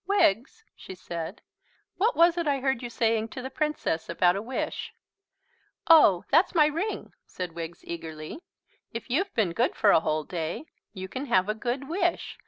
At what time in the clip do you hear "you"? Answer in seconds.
2.81-2.89, 10.91-11.07